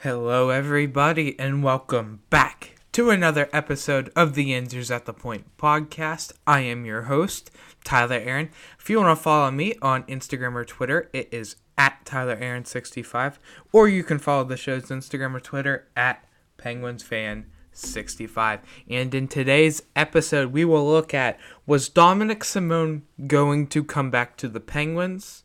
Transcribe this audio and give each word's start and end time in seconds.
Hello, 0.00 0.50
everybody, 0.50 1.38
and 1.38 1.64
welcome 1.64 2.20
back 2.28 2.78
to 2.92 3.08
another 3.08 3.48
episode 3.50 4.12
of 4.14 4.34
the 4.34 4.50
Yinzers 4.50 4.94
at 4.94 5.06
the 5.06 5.14
Point 5.14 5.56
podcast. 5.56 6.32
I 6.46 6.60
am 6.60 6.84
your 6.84 7.04
host, 7.04 7.50
Tyler 7.82 8.20
Aaron. 8.22 8.50
If 8.78 8.90
you 8.90 9.00
want 9.00 9.16
to 9.16 9.22
follow 9.22 9.50
me 9.50 9.74
on 9.80 10.02
Instagram 10.02 10.54
or 10.54 10.66
Twitter, 10.66 11.08
it 11.14 11.30
is 11.32 11.56
at 11.78 12.04
Tyler 12.04 12.36
Aaron65, 12.36 13.38
or 13.72 13.88
you 13.88 14.04
can 14.04 14.18
follow 14.18 14.44
the 14.44 14.58
show's 14.58 14.90
Instagram 14.90 15.34
or 15.34 15.40
Twitter 15.40 15.88
at 15.96 16.22
Penguins 16.58 17.02
Fan 17.02 17.46
65. 17.72 18.60
And 18.90 19.14
in 19.14 19.28
today's 19.28 19.82
episode, 19.96 20.52
we 20.52 20.66
will 20.66 20.86
look 20.86 21.14
at 21.14 21.40
was 21.64 21.88
Dominik 21.88 22.44
Simon 22.44 23.06
going 23.26 23.66
to 23.68 23.82
come 23.82 24.10
back 24.10 24.36
to 24.36 24.48
the 24.48 24.60
Penguins? 24.60 25.42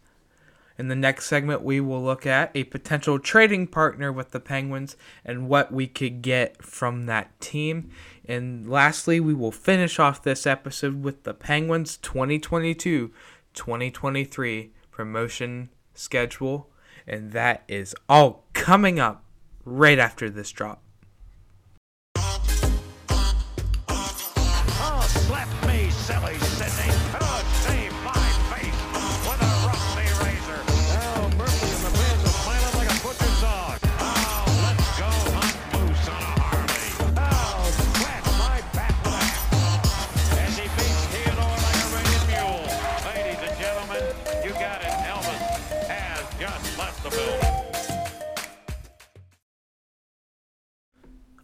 In 0.82 0.88
the 0.88 0.96
next 0.96 1.28
segment, 1.28 1.62
we 1.62 1.80
will 1.80 2.02
look 2.02 2.26
at 2.26 2.50
a 2.56 2.64
potential 2.64 3.20
trading 3.20 3.68
partner 3.68 4.12
with 4.12 4.32
the 4.32 4.40
Penguins 4.40 4.98
and 5.24 5.48
what 5.48 5.72
we 5.72 5.86
could 5.86 6.24
get 6.24 6.64
from 6.64 7.06
that 7.06 7.40
team. 7.40 7.92
And 8.26 8.68
lastly, 8.68 9.20
we 9.20 9.36
will 9.36 9.52
finish 9.52 10.00
off 10.00 10.24
this 10.24 10.48
episode 10.48 11.04
with 11.04 11.22
the 11.22 11.36
Penguins 11.36 11.98
2022 11.98 13.12
2023 13.54 14.72
promotion 14.90 15.70
schedule. 15.94 16.72
And 17.06 17.32
that 17.34 17.64
is 17.68 17.96
all 18.10 18.48
coming 18.54 19.00
up 19.00 19.24
right 19.64 20.00
after 20.00 20.32
this 20.32 20.50
drop. 20.50 20.82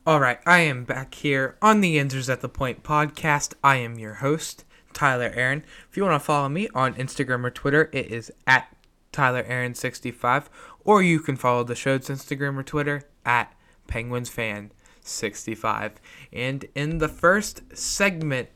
All 0.08 0.22
right, 0.22 0.40
I 0.46 0.60
am 0.60 0.86
back 0.86 1.16
here 1.16 1.58
on 1.62 1.82
the 1.82 1.98
Yinzers 1.98 2.32
at 2.32 2.40
the 2.40 2.48
Point 2.48 2.82
podcast. 2.82 3.56
I 3.62 3.76
am 3.76 4.00
your 4.00 4.14
host, 4.14 4.64
Tyler 4.94 5.34
Aaron. 5.36 5.66
If 5.90 5.98
you 5.98 6.04
want 6.06 6.16
to 6.16 6.26
follow 6.26 6.48
me 6.48 6.70
on 6.74 6.94
Instagram 6.94 7.44
or 7.44 7.50
Twitter, 7.50 7.90
it 7.92 8.10
is 8.10 8.32
at 8.48 8.74
Tyler 9.12 9.44
Aaron65, 9.44 10.46
or 10.86 11.02
you 11.02 11.20
can 11.20 11.36
follow 11.36 11.66
the 11.66 11.76
show's 11.76 12.08
Instagram 12.08 12.58
or 12.58 12.64
Twitter 12.64 13.04
at 13.26 13.54
Penguins 13.88 14.30
Fan 14.30 14.72
65. 15.02 16.00
And 16.32 16.64
in 16.74 17.00
the 17.00 17.10
first 17.10 17.64
segment 17.78 18.48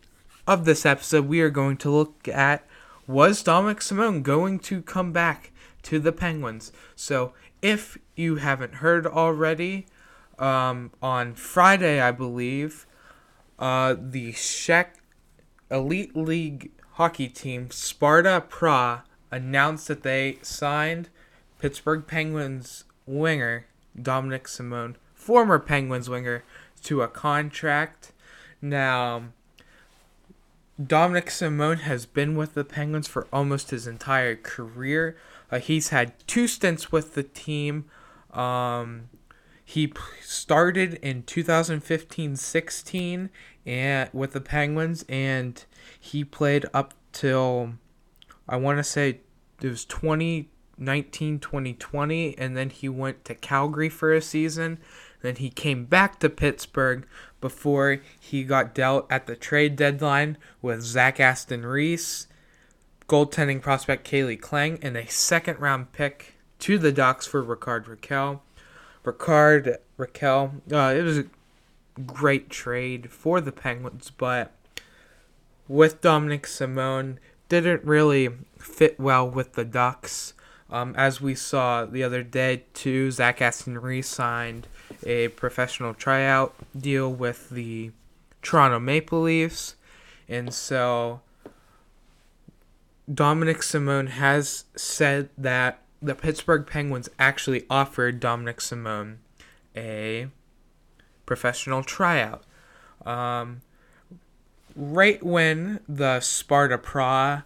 of 0.48 0.64
this 0.64 0.86
episode, 0.86 1.26
we 1.26 1.42
are 1.42 1.50
going 1.50 1.76
to 1.80 1.92
look 1.92 2.30
at 2.30 2.66
was 3.08 3.44
Dominik 3.44 3.82
Simon 3.82 4.22
going 4.22 4.58
to 4.60 4.82
come 4.82 5.12
back 5.12 5.52
to 5.84 6.00
the 6.00 6.14
Penguins? 6.14 6.72
So, 6.96 7.34
if 7.62 7.98
you 8.16 8.38
haven't 8.38 8.76
heard 8.76 9.06
already, 9.06 9.88
um, 10.42 10.92
on 11.02 11.36
Friday, 11.36 12.02
I 12.02 12.12
believe, 12.12 12.86
uh, 13.60 13.96
the 13.98 14.34
Czech 14.34 14.98
Elite 15.70 16.16
League 16.16 16.72
hockey 16.94 17.30
team, 17.30 17.70
Sparta 17.72 18.44
Praha 18.50 19.04
announced 19.30 19.88
that 19.88 20.04
they 20.04 20.40
signed 20.42 21.10
Pittsburgh 21.60 22.06
Penguins 22.06 22.84
winger 23.06 23.68
Dominik 23.98 24.48
Simon, 24.48 24.98
former 25.14 25.60
Penguins 25.60 26.10
winger, 26.10 26.44
to 26.84 27.02
a 27.02 27.08
contract. 27.08 28.12
Now, 28.62 29.26
Dominik 30.82 31.30
Simon 31.30 31.80
has 31.80 32.06
been 32.06 32.36
with 32.36 32.56
the 32.56 32.64
Penguins 32.64 33.08
for 33.08 33.28
almost 33.32 33.70
his 33.70 33.86
entire 33.86 34.36
career. 34.36 35.16
Uh, 35.52 35.60
he's 35.60 35.90
had 35.90 36.14
two 36.28 36.48
stints 36.48 36.92
with 36.92 37.14
the 37.14 37.24
team. 37.24 37.86
Um, 38.32 39.10
he 39.64 39.94
started 40.22 40.96
in 40.96 41.24
2015-16 41.24 43.30
and 43.66 44.10
with 44.12 44.34
the 44.34 44.42
Penguins, 44.42 45.06
and 45.08 45.64
he 46.00 46.24
played 46.24 46.66
up 46.74 46.96
till 47.12 47.74
I 48.48 48.58
want 48.58 48.80
to 48.80 48.84
say 48.84 49.20
it 49.62 49.68
was 49.68 49.86
2019-2020, 49.86 52.36
and 52.38 52.58
then 52.58 52.70
he 52.70 52.90
went 52.90 53.24
to 53.26 53.36
Calgary 53.36 53.90
for 53.90 54.14
a 54.14 54.22
season. 54.22 54.80
Then 55.22 55.36
he 55.36 55.50
came 55.50 55.86
back 55.86 56.20
to 56.20 56.30
Pittsburgh 56.30 57.06
before 57.40 58.02
he 58.20 58.44
got 58.44 58.74
dealt 58.74 59.06
at 59.12 59.28
the 59.28 59.36
trade 59.36 59.76
deadline 59.76 60.38
with 60.62 60.82
Zach 60.82 61.20
Aston 61.20 61.66
Reese, 61.66 62.28
goaltending 63.08 63.62
prospect 63.62 64.04
Calle 64.04 64.36
Clang, 64.36 64.80
and 64.82 64.98
a 64.98 65.08
second 65.08 65.60
round 65.60 65.92
pick 65.92 66.36
to 66.60 66.78
the 66.78 66.92
Ducks 66.92 67.28
for 67.28 67.44
Rickard 67.44 67.86
Rakell. 67.86 68.40
Rickard 69.04 69.78
Rakell, 69.98 70.62
uh, 70.72 70.94
it 70.96 71.04
was 71.04 71.18
a 71.18 71.26
great 72.06 72.50
trade 72.50 73.12
for 73.12 73.42
the 73.42 73.52
Penguins, 73.52 74.12
but 74.12 74.52
with 75.68 76.02
Dominik 76.02 76.46
Simon, 76.46 77.20
didn't 77.50 77.84
really 77.84 78.30
fit 78.58 79.00
well 79.00 79.30
with 79.30 79.54
the 79.54 79.66
Ducks. 79.66 80.34
Um, 80.70 80.96
as 80.96 81.20
we 81.20 81.36
saw 81.36 81.86
the 81.86 82.04
other 82.04 82.24
day, 82.24 82.64
too, 82.74 83.12
Zach 83.12 83.42
Aston 83.42 83.78
Reese 83.78 84.08
signed 84.08 84.68
a 85.06 85.28
professional 85.30 85.94
tryout 85.94 86.56
deal 86.78 87.12
with 87.12 87.50
the 87.50 87.92
Toronto 88.42 88.80
Maple 88.80 89.22
Leafs. 89.22 89.76
And 90.30 90.54
so 90.54 91.20
Dominik 93.12 93.64
Simon 93.64 94.08
has 94.08 94.64
said 94.76 95.30
that 95.38 95.82
the 96.02 96.16
Pittsburgh 96.16 96.66
Penguins 96.66 97.10
actually 97.20 97.66
offered 97.70 98.20
Dominik 98.20 98.62
Simon 98.62 99.20
a 99.76 100.28
professional 101.26 101.84
tryout. 101.84 102.44
Um, 103.06 103.62
right 104.76 105.22
when 105.24 105.80
the 105.88 106.20
Sparta 106.20 106.78
Praha 106.78 107.44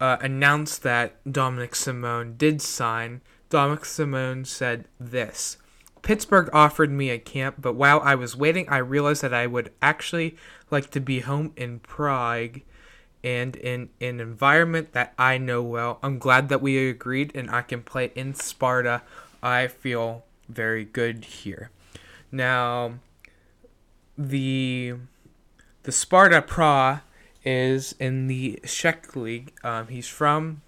uh, 0.00 0.16
announced 0.20 0.82
that 0.82 1.22
Dominik 1.24 1.74
Simon 1.74 2.36
did 2.36 2.62
sign, 2.62 3.20
Dominik 3.50 3.84
Simon 3.84 4.44
said 4.44 4.86
this 4.98 5.56
Pittsburgh 6.02 6.48
offered 6.52 6.90
me 6.90 7.10
a 7.10 7.18
camp, 7.18 7.56
but 7.58 7.74
while 7.74 8.00
I 8.00 8.14
was 8.14 8.36
waiting, 8.36 8.68
I 8.68 8.78
realized 8.78 9.22
that 9.22 9.34
I 9.34 9.46
would 9.46 9.70
actually 9.82 10.36
like 10.70 10.90
to 10.90 11.00
be 11.00 11.20
home 11.20 11.52
in 11.56 11.80
Prague 11.80 12.60
and 13.22 13.56
in 13.56 13.90
an 14.00 14.20
environment 14.20 14.92
that 14.92 15.12
I 15.18 15.38
know 15.38 15.62
well. 15.62 15.98
I'm 16.02 16.18
glad 16.18 16.48
that 16.48 16.62
we 16.62 16.88
agreed 16.88 17.32
and 17.34 17.50
I 17.50 17.62
can 17.62 17.82
play 17.82 18.12
in 18.14 18.34
Sparta. 18.34 19.02
I 19.42 19.68
feel 19.68 20.24
very 20.48 20.84
good 20.84 21.24
here. 21.24 21.70
Now, 22.32 22.94
the 24.16 24.94
the 25.82 25.92
Sparta 25.92 26.42
Praha 26.42 27.02
is 27.44 27.94
in 27.98 28.26
the 28.26 28.60
Czech 28.64 29.16
league. 29.16 29.52
Um, 29.64 29.88
he's 29.88 30.08
from 30.08 30.62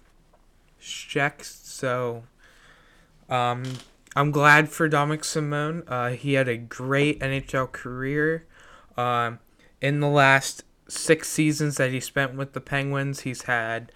Czech, 0.79 1.43
so 1.43 2.23
um, 3.29 3.63
I'm 4.15 4.31
glad 4.31 4.69
for 4.69 4.89
Dominik 4.89 5.23
Simon. 5.23 5.83
Uh, 5.87 6.09
he 6.09 6.33
had 6.33 6.47
a 6.47 6.57
great 6.57 7.19
NHL 7.19 7.71
career. 7.71 8.45
Um, 8.97 9.39
in 9.81 9.99
the 9.99 10.07
last 10.07 10.63
six 10.93 11.29
seasons 11.29 11.77
that 11.77 11.91
he 11.91 11.99
spent 11.99 12.35
with 12.35 12.53
the 12.53 12.61
Penguins, 12.61 13.21
he's 13.21 13.43
had 13.43 13.91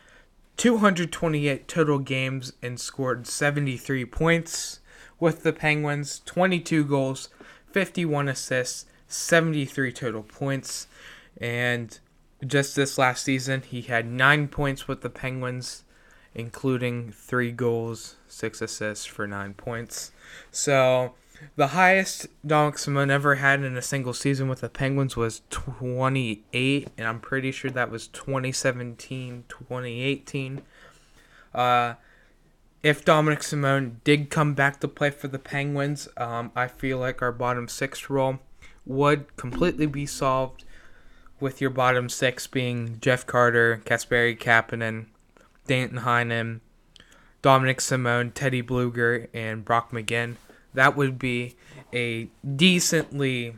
228 0.57 1.67
total 1.67 1.99
games 1.99 2.53
and 2.61 2.79
scored 2.79 3.27
73 3.27 4.05
points 4.05 4.79
with 5.19 5.43
the 5.43 5.53
Penguins, 5.53 6.21
22 6.25 6.83
goals, 6.83 7.29
51 7.71 8.27
assists, 8.27 8.85
73 9.07 9.91
total 9.91 10.23
points. 10.23 10.87
And 11.39 11.97
just 12.45 12.75
this 12.75 12.97
last 12.97 13.23
season, 13.23 13.61
he 13.61 13.81
had 13.81 14.05
nine 14.05 14.47
points 14.47 14.87
with 14.87 15.01
the 15.01 15.09
Penguins, 15.09 15.83
including 16.33 17.11
three 17.11 17.51
goals, 17.51 18.15
six 18.27 18.61
assists 18.61 19.05
for 19.05 19.27
nine 19.27 19.53
points. 19.53 20.11
So 20.51 21.13
the 21.55 21.67
highest 21.67 22.27
Dominik 22.45 22.79
Simon 22.79 23.11
ever 23.11 23.35
had 23.35 23.63
in 23.63 23.77
a 23.77 23.81
single 23.81 24.13
season 24.13 24.47
with 24.47 24.61
the 24.61 24.69
Penguins 24.69 25.15
was 25.15 25.41
28, 25.49 26.89
and 26.97 27.07
I'm 27.07 27.19
pretty 27.19 27.51
sure 27.51 27.71
that 27.71 27.91
was 27.91 28.07
2017 28.07 29.45
2018. 29.47 30.61
Uh, 31.53 31.95
if 32.83 33.03
Dominik 33.03 33.43
Simon 33.43 34.01
did 34.03 34.29
come 34.29 34.53
back 34.53 34.79
to 34.79 34.87
play 34.87 35.09
for 35.09 35.27
the 35.27 35.39
Penguins, 35.39 36.07
um, 36.17 36.51
I 36.55 36.67
feel 36.67 36.99
like 36.99 37.21
our 37.21 37.31
bottom 37.31 37.67
six 37.67 38.09
role 38.09 38.39
would 38.85 39.35
completely 39.35 39.85
be 39.85 40.05
solved 40.05 40.63
with 41.39 41.61
your 41.61 41.69
bottom 41.69 42.09
six 42.09 42.47
being 42.47 42.97
Jeff 42.99 43.25
Carter, 43.25 43.81
Kasperi 43.85 44.37
Kapanen, 44.37 45.07
Danton 45.67 45.99
Heinen, 45.99 46.61
Dominik 47.43 47.81
Simon, 47.81 48.31
Teddy 48.31 48.63
Blueger, 48.63 49.27
and 49.33 49.63
Brock 49.63 49.91
McGinn. 49.91 50.35
That 50.73 50.95
would 50.95 51.17
be 51.17 51.55
a 51.93 52.29
decently 52.55 53.55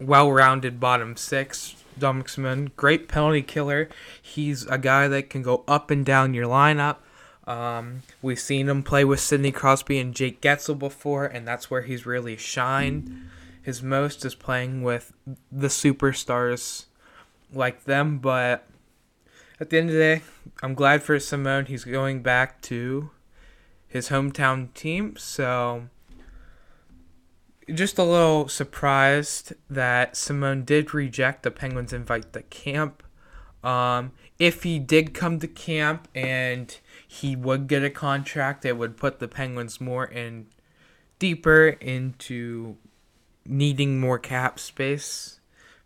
well-rounded 0.00 0.80
bottom 0.80 1.16
six. 1.16 1.76
Simon, 2.00 2.70
great 2.76 3.08
penalty 3.08 3.42
killer. 3.42 3.88
He's 4.22 4.64
a 4.66 4.78
guy 4.78 5.08
that 5.08 5.30
can 5.30 5.42
go 5.42 5.64
up 5.66 5.90
and 5.90 6.06
down 6.06 6.32
your 6.32 6.46
lineup. 6.46 6.98
Um, 7.46 8.02
we've 8.22 8.38
seen 8.38 8.68
him 8.68 8.82
play 8.82 9.04
with 9.04 9.20
Sidney 9.20 9.50
Crosby 9.50 9.98
and 9.98 10.14
Jake 10.14 10.40
Guentzel 10.40 10.78
before, 10.78 11.24
and 11.24 11.48
that's 11.48 11.70
where 11.70 11.82
he's 11.82 12.06
really 12.06 12.36
shined. 12.36 13.28
His 13.60 13.82
most 13.82 14.24
is 14.24 14.34
playing 14.34 14.82
with 14.82 15.12
the 15.50 15.68
superstars 15.68 16.84
like 17.52 17.84
them, 17.84 18.18
but 18.18 18.66
at 19.58 19.70
the 19.70 19.78
end 19.78 19.88
of 19.88 19.94
the 19.94 20.00
day, 20.00 20.22
I'm 20.62 20.74
glad 20.74 21.02
for 21.02 21.18
Simon. 21.18 21.66
He's 21.66 21.84
going 21.84 22.22
back 22.22 22.60
to 22.62 23.10
his 23.88 24.10
hometown 24.10 24.72
team, 24.74 25.16
so 25.16 25.88
just 27.74 27.98
a 27.98 28.04
little 28.04 28.48
surprised 28.48 29.52
that 29.68 30.16
Simon 30.16 30.64
did 30.64 30.94
reject 30.94 31.42
the 31.42 31.50
Penguins' 31.50 31.92
invite 31.92 32.32
to 32.32 32.42
camp. 32.42 33.02
Um, 33.62 34.12
if 34.38 34.62
he 34.62 34.78
did 34.78 35.14
come 35.14 35.40
to 35.40 35.48
camp 35.48 36.08
and 36.14 36.76
he 37.06 37.34
would 37.34 37.66
get 37.66 37.82
a 37.82 37.90
contract, 37.90 38.64
it 38.64 38.76
would 38.76 38.96
put 38.96 39.18
the 39.18 39.28
Penguins 39.28 39.80
more 39.80 40.04
in 40.04 40.46
deeper 41.18 41.68
into 41.80 42.76
needing 43.44 43.98
more 43.98 44.18
cap 44.18 44.60
space 44.60 45.40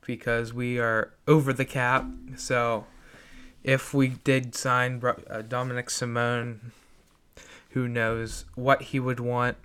because 0.05 0.52
we 0.52 0.79
are 0.79 1.14
over 1.26 1.52
the 1.52 1.64
cap. 1.64 2.05
So 2.37 2.87
if 3.62 3.94
we 3.94 4.08
did 4.08 4.55
sign 4.55 5.00
uh, 5.05 5.43
Dominik 5.43 5.90
Simon, 5.90 6.73
who 7.70 7.88
knows 7.88 8.44
what 8.55 8.82
he 8.82 9.00
would 9.00 9.20
want. 9.20 9.56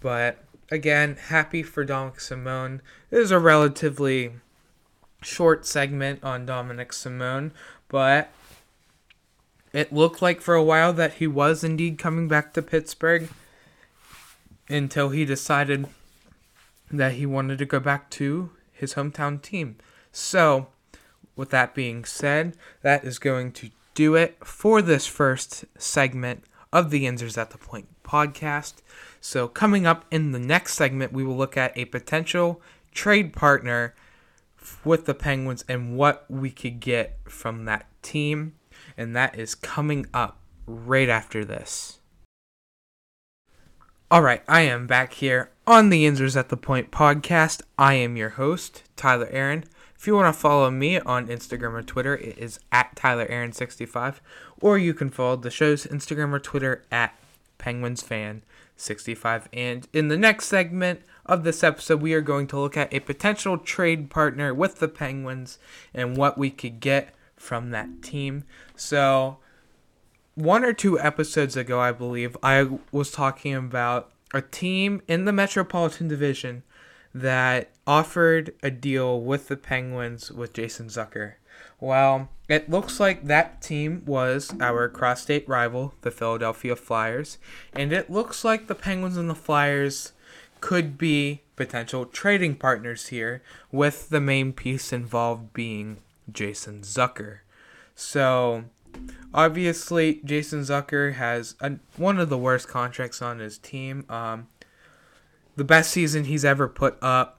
But 0.00 0.44
again, 0.70 1.16
happy 1.16 1.62
for 1.62 1.84
Dominik 1.84 2.20
Simon. 2.20 2.82
This 3.10 3.24
is 3.24 3.30
a 3.30 3.38
relatively 3.38 4.32
short 5.22 5.66
segment 5.66 6.22
on 6.22 6.46
Dominik 6.46 6.92
Simon, 6.92 7.52
but 7.88 8.30
it 9.72 9.92
looked 9.92 10.22
like 10.22 10.40
for 10.40 10.54
a 10.54 10.62
while 10.62 10.92
that 10.92 11.14
he 11.14 11.26
was 11.26 11.62
indeed 11.62 11.98
coming 11.98 12.28
back 12.28 12.52
to 12.54 12.62
Pittsburgh 12.62 13.28
until 14.68 15.10
he 15.10 15.24
decided 15.24 15.86
that 16.90 17.14
he 17.14 17.26
wanted 17.26 17.58
to 17.58 17.64
go 17.64 17.80
back 17.80 18.10
to 18.10 18.50
his 18.72 18.94
hometown 18.94 19.40
team. 19.40 19.76
So, 20.12 20.68
with 21.34 21.50
that 21.50 21.74
being 21.74 22.04
said, 22.04 22.56
that 22.82 23.04
is 23.04 23.18
going 23.18 23.52
to 23.52 23.70
do 23.94 24.14
it 24.14 24.36
for 24.44 24.80
this 24.80 25.06
first 25.06 25.64
segment 25.78 26.44
of 26.72 26.90
the 26.90 27.04
Yinzers 27.04 27.38
at 27.38 27.50
the 27.50 27.58
Point 27.58 27.88
podcast. 28.04 28.74
So, 29.28 29.48
coming 29.48 29.88
up 29.88 30.04
in 30.12 30.30
the 30.30 30.38
next 30.38 30.74
segment, 30.74 31.12
we 31.12 31.24
will 31.24 31.36
look 31.36 31.56
at 31.56 31.76
a 31.76 31.86
potential 31.86 32.62
trade 32.92 33.32
partner 33.32 33.92
with 34.84 35.06
the 35.06 35.14
Penguins 35.14 35.64
and 35.68 35.98
what 35.98 36.26
we 36.30 36.48
could 36.48 36.78
get 36.78 37.18
from 37.24 37.64
that 37.64 37.86
team. 38.02 38.54
And 38.96 39.16
that 39.16 39.36
is 39.36 39.56
coming 39.56 40.06
up 40.14 40.38
right 40.64 41.08
after 41.08 41.44
this. 41.44 41.98
All 44.12 44.22
right, 44.22 44.44
I 44.46 44.60
am 44.60 44.86
back 44.86 45.14
here 45.14 45.50
on 45.66 45.90
the 45.90 46.06
Yinzers 46.06 46.36
at 46.36 46.48
the 46.48 46.56
Point 46.56 46.92
podcast. 46.92 47.62
I 47.76 47.94
am 47.94 48.16
your 48.16 48.30
host, 48.30 48.84
Tyler 48.94 49.28
Aaron. 49.32 49.64
If 49.98 50.06
you 50.06 50.14
want 50.14 50.32
to 50.32 50.40
follow 50.40 50.70
me 50.70 51.00
on 51.00 51.26
Instagram 51.26 51.72
or 51.72 51.82
Twitter, 51.82 52.16
it 52.16 52.38
is 52.38 52.60
at 52.70 52.94
Tyler 52.94 53.26
Aaron65, 53.26 54.20
or 54.60 54.78
you 54.78 54.94
can 54.94 55.10
follow 55.10 55.34
the 55.34 55.50
show's 55.50 55.84
Instagram 55.84 56.32
or 56.32 56.38
Twitter 56.38 56.84
at 56.92 57.12
PenguinsFan65. 57.66 59.46
And 59.52 59.88
in 59.92 60.08
the 60.08 60.16
next 60.16 60.46
segment 60.46 61.00
of 61.24 61.42
this 61.42 61.64
episode, 61.64 62.00
we 62.00 62.14
are 62.14 62.20
going 62.20 62.46
to 62.48 62.58
look 62.58 62.76
at 62.76 62.92
a 62.94 63.00
potential 63.00 63.58
trade 63.58 64.08
partner 64.08 64.54
with 64.54 64.78
the 64.78 64.88
Penguins 64.88 65.58
and 65.92 66.16
what 66.16 66.38
we 66.38 66.50
could 66.50 66.80
get 66.80 67.14
from 67.36 67.70
that 67.70 68.02
team. 68.02 68.44
So, 68.76 69.38
one 70.34 70.64
or 70.64 70.72
two 70.72 71.00
episodes 71.00 71.56
ago, 71.56 71.80
I 71.80 71.92
believe, 71.92 72.36
I 72.42 72.78
was 72.92 73.10
talking 73.10 73.54
about 73.54 74.12
a 74.32 74.42
team 74.42 75.02
in 75.08 75.24
the 75.24 75.32
Metropolitan 75.32 76.08
Division 76.08 76.62
that 77.14 77.70
offered 77.86 78.54
a 78.62 78.70
deal 78.70 79.20
with 79.20 79.48
the 79.48 79.56
Penguins 79.56 80.30
with 80.30 80.52
Jason 80.52 80.88
Zucker. 80.88 81.34
Well, 81.80 82.28
it 82.48 82.70
looks 82.70 83.00
like 83.00 83.24
that 83.24 83.60
team 83.60 84.02
was 84.06 84.54
our 84.60 84.88
cross 84.88 85.22
state 85.22 85.48
rival, 85.48 85.94
the 86.02 86.10
Philadelphia 86.10 86.76
Flyers, 86.76 87.38
and 87.72 87.92
it 87.92 88.10
looks 88.10 88.44
like 88.44 88.66
the 88.66 88.74
Penguins 88.74 89.16
and 89.16 89.28
the 89.28 89.34
Flyers 89.34 90.12
could 90.60 90.96
be 90.96 91.42
potential 91.56 92.04
trading 92.04 92.54
partners 92.54 93.08
here, 93.08 93.42
with 93.72 94.10
the 94.10 94.20
main 94.20 94.52
piece 94.52 94.92
involved 94.92 95.52
being 95.52 95.96
Jason 96.30 96.82
Zucker. 96.82 97.38
So, 97.94 98.64
obviously, 99.32 100.20
Jason 100.24 100.60
Zucker 100.60 101.14
has 101.14 101.54
a, 101.60 101.76
one 101.96 102.18
of 102.18 102.28
the 102.28 102.38
worst 102.38 102.68
contracts 102.68 103.22
on 103.22 103.38
his 103.38 103.58
team. 103.58 104.04
Um, 104.08 104.48
the 105.56 105.64
best 105.64 105.90
season 105.90 106.24
he's 106.24 106.44
ever 106.44 106.68
put 106.68 106.98
up 107.02 107.35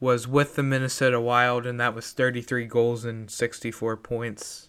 was 0.00 0.26
with 0.26 0.56
the 0.56 0.62
Minnesota 0.62 1.20
Wild, 1.20 1.66
and 1.66 1.78
that 1.78 1.94
was 1.94 2.10
33 2.12 2.64
goals 2.64 3.04
and 3.04 3.30
64 3.30 3.98
points 3.98 4.68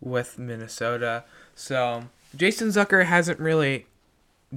with 0.00 0.38
Minnesota. 0.38 1.24
So, 1.54 2.04
Jason 2.34 2.68
Zucker 2.68 3.06
hasn't 3.06 3.40
really 3.40 3.86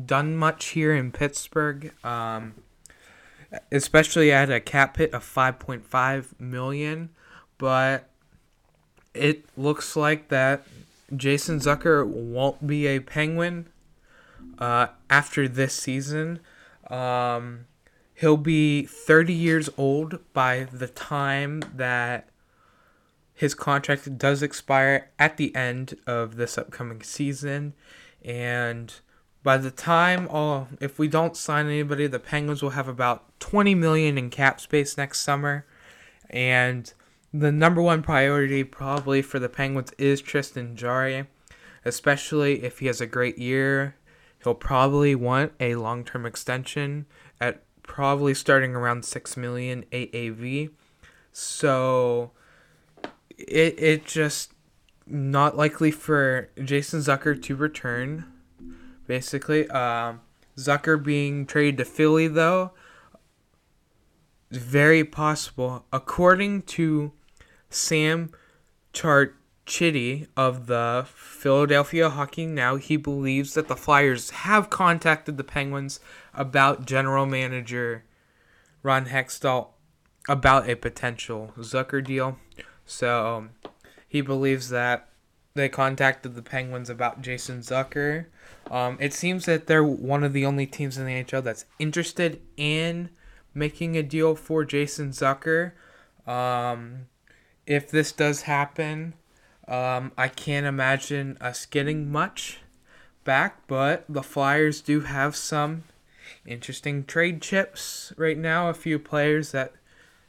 done 0.05 0.35
much 0.35 0.67
here 0.67 0.95
in 0.95 1.11
Pittsburgh, 1.11 1.91
um, 2.03 2.53
especially 3.71 4.31
at 4.31 4.51
a 4.51 4.59
cap 4.59 4.97
hit 4.97 5.13
of 5.13 5.23
5.5 5.23 6.39
million. 6.39 7.09
But 7.57 8.09
it 9.13 9.45
looks 9.57 9.95
like 9.95 10.27
that 10.29 10.67
Jason 11.15 11.59
Zucker 11.59 12.05
won't 12.05 12.67
be 12.67 12.87
a 12.87 12.99
Penguin 12.99 13.67
uh, 14.59 14.87
after 15.09 15.47
this 15.47 15.73
season. 15.73 16.39
Um, 16.89 17.65
he'll 18.15 18.37
be 18.37 18.85
30 18.85 19.33
years 19.33 19.69
old 19.77 20.19
by 20.33 20.63
the 20.71 20.87
time 20.87 21.61
that 21.75 22.29
his 23.33 23.53
contract 23.53 24.17
does 24.17 24.41
expire 24.41 25.11
at 25.19 25.35
the 25.37 25.53
end 25.53 25.99
of 26.07 26.37
this 26.37 26.57
upcoming 26.57 27.03
season. 27.03 27.73
And 28.23 28.93
by 29.43 29.57
the 29.57 29.69
time 29.69 30.27
all 30.31 30.69
if 30.79 30.97
we 30.97 31.09
don't 31.09 31.35
sign 31.35 31.67
anybody, 31.67 32.07
the 32.07 32.19
Penguins 32.19 32.63
will 32.63 32.71
have 32.71 32.87
about 32.87 33.37
20 33.41 33.75
million 33.75 34.17
in 34.17 34.29
cap 34.29 34.61
space 34.61 34.97
next 34.97 35.19
summer. 35.19 35.65
And 36.29 36.91
the 37.33 37.51
number 37.51 37.81
one 37.81 38.01
priority 38.01 38.63
probably 38.63 39.21
for 39.21 39.39
the 39.39 39.49
Penguins 39.49 39.91
is 39.97 40.21
Tristan 40.21 40.77
Jarry, 40.77 41.25
especially 41.83 42.63
if 42.63 42.79
he 42.79 42.87
has 42.87 43.01
a 43.01 43.05
great 43.05 43.37
year. 43.37 43.97
He'll 44.41 44.55
probably 44.55 45.15
want 45.15 45.51
a 45.59 45.75
long-term 45.75 46.25
extension 46.25 47.07
at 47.41 47.61
probably 47.87 48.33
starting 48.33 48.75
around 48.75 49.05
6 49.05 49.37
million 49.37 49.85
AAV. 49.91 50.69
So 51.31 52.31
it 53.37 53.75
it 53.77 54.05
just 54.05 54.53
not 55.07 55.55
likely 55.55 55.91
for 55.91 56.49
Jason 56.63 56.99
Zucker 56.99 57.41
to 57.43 57.55
return 57.55 58.25
basically. 59.07 59.69
Um, 59.69 60.21
Zucker 60.57 61.01
being 61.01 61.45
traded 61.45 61.77
to 61.77 61.85
Philly 61.85 62.27
though 62.27 62.71
very 64.51 65.03
possible 65.03 65.85
according 65.91 66.61
to 66.61 67.11
Sam 67.69 68.31
Carchidi 69.65 70.27
of 70.37 70.67
the 70.67 71.05
Philadelphia 71.07 72.09
Hockey 72.09 72.45
Now, 72.45 72.75
he 72.75 72.97
believes 72.97 73.53
that 73.55 73.67
the 73.67 73.75
Flyers 73.75 74.29
have 74.31 74.69
contacted 74.69 75.37
the 75.37 75.43
Penguins 75.43 75.99
about 76.33 76.85
general 76.85 77.25
manager 77.25 78.03
Ron 78.83 79.07
Hextall 79.07 79.69
about 80.29 80.69
a 80.69 80.75
potential 80.75 81.53
Zucker 81.57 82.03
deal. 82.03 82.37
So 82.85 83.37
um, 83.37 83.49
he 84.07 84.21
believes 84.21 84.69
that 84.69 85.09
they 85.55 85.69
contacted 85.69 86.35
the 86.35 86.41
Penguins 86.41 86.89
about 86.89 87.21
Jason 87.21 87.61
Zucker. 87.61 88.25
Um, 88.69 88.97
it 88.99 89.13
seems 89.13 89.45
that 89.45 89.67
they're 89.67 89.83
one 89.83 90.23
of 90.23 90.33
the 90.33 90.45
only 90.45 90.67
teams 90.67 90.97
in 90.97 91.05
the 91.05 91.23
NHL 91.23 91.43
that's 91.43 91.65
interested 91.79 92.41
in 92.57 93.09
making 93.53 93.95
a 93.95 94.03
deal 94.03 94.35
for 94.35 94.65
Jason 94.65 95.09
Zucker. 95.11 95.71
Um, 96.27 97.07
if 97.65 97.89
this 97.89 98.11
does 98.11 98.43
happen, 98.43 99.13
um, 99.67 100.11
I 100.17 100.27
can't 100.27 100.65
imagine 100.65 101.37
us 101.41 101.65
getting 101.65 102.11
much 102.11 102.59
back, 103.23 103.67
but 103.67 104.05
the 104.07 104.23
Flyers 104.23 104.81
do 104.81 105.01
have 105.01 105.35
some 105.35 105.83
interesting 106.45 107.05
trade 107.05 107.41
chips 107.41 108.13
right 108.17 108.37
now. 108.37 108.69
A 108.69 108.73
few 108.73 108.99
players 108.99 109.51
that 109.51 109.73